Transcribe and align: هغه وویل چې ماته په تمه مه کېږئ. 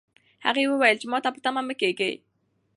هغه 0.45 0.61
وویل 0.67 0.97
چې 1.01 1.07
ماته 1.11 1.29
په 1.33 1.39
تمه 1.45 1.61
مه 1.67 1.75
کېږئ. 1.81 2.13